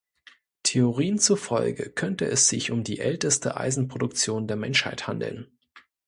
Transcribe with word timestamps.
Theorien 0.63 1.19
zufolge 1.19 1.91
könnte 1.91 2.25
es 2.25 2.47
sich 2.49 2.71
um 2.71 2.83
die 2.83 2.97
älteste 2.97 3.57
Eisenproduktion 3.57 4.47
der 4.47 4.57
Menschheit 4.57 5.05
handeln. 5.05 5.55